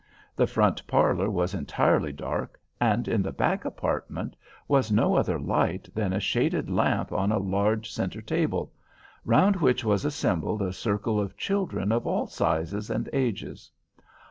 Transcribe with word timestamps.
The 0.35 0.47
front 0.47 0.87
parlor 0.87 1.29
was 1.29 1.53
entirely 1.53 2.11
dark, 2.11 2.59
and 2.79 3.07
in 3.07 3.21
the 3.21 3.31
back 3.31 3.65
apartment 3.65 4.35
was 4.67 4.91
no 4.91 5.13
other 5.13 5.37
light 5.37 5.87
than 5.93 6.11
a 6.11 6.19
shaded 6.19 6.71
lamp 6.71 7.11
on 7.11 7.31
a 7.31 7.37
large 7.37 7.91
centre 7.91 8.19
table, 8.23 8.73
round 9.23 9.57
which 9.57 9.83
was 9.83 10.03
assembled 10.03 10.63
a 10.63 10.73
circle 10.73 11.19
of 11.19 11.37
children 11.37 11.91
of 11.91 12.07
all 12.07 12.25
sizes 12.25 12.89
and 12.89 13.09
ages. 13.13 13.69